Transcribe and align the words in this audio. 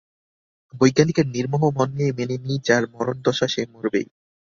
বৈজ্ঞানিকের 0.73 1.27
নির্মোহ 1.27 1.63
মন 1.77 1.89
নিয়ে 1.97 2.11
মেনে 2.17 2.35
নিই 2.39 2.59
যার 2.67 2.83
মরণদশা 2.93 3.47
সে 3.47 3.61
মরবেই। 3.73 4.07